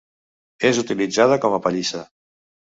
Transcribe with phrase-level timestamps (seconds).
[0.69, 2.05] És utilitzada com a pallissa.